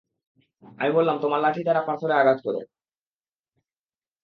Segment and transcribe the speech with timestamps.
[0.79, 2.55] আমি বললাম, তোমরা লাঠি দ্বারা পাথরে আঘাত কর।